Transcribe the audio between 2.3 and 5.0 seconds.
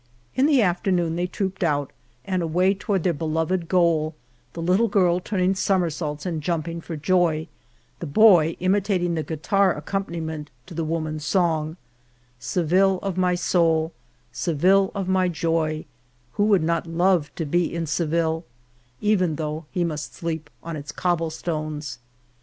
away toward their beloved goal, the little